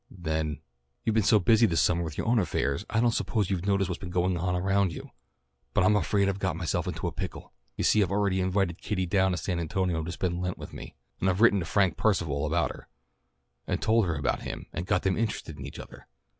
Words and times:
Then, 0.17 0.61
"You've 1.05 1.13
been 1.13 1.21
so 1.21 1.37
busy 1.37 1.67
this 1.67 1.79
summer 1.79 2.01
with 2.03 2.17
your 2.17 2.25
own 2.27 2.39
affairs 2.39 2.83
I 2.89 2.99
don't 2.99 3.11
suppose 3.11 3.51
you've 3.51 3.67
noticed 3.67 3.87
what's 3.87 3.99
been 3.99 4.09
going 4.09 4.35
on 4.35 4.55
around 4.55 4.91
you; 4.91 5.11
but 5.75 5.83
I'm 5.83 5.95
afraid 5.95 6.27
I've 6.27 6.39
got 6.39 6.55
myself 6.55 6.87
into 6.87 7.05
a 7.05 7.11
pickle. 7.11 7.53
You 7.77 7.83
see 7.83 8.01
I've 8.01 8.09
already 8.09 8.41
invited 8.41 8.81
Kitty 8.81 9.05
down 9.05 9.29
to 9.29 9.37
San 9.37 9.59
Antonio 9.59 10.03
to 10.03 10.11
spend 10.11 10.41
Lent 10.41 10.57
with 10.57 10.73
me, 10.73 10.95
and 11.19 11.29
I've 11.29 11.39
written 11.39 11.59
to 11.59 11.67
Frank 11.67 11.97
Percival 11.97 12.47
about 12.47 12.71
her, 12.71 12.87
and 13.67 13.79
told 13.79 14.07
her 14.07 14.15
about 14.15 14.41
him 14.41 14.65
and 14.73 14.87
got 14.87 15.03
them 15.03 15.15
interested 15.15 15.59
in 15.59 15.67
each 15.67 15.77
other. 15.77 16.07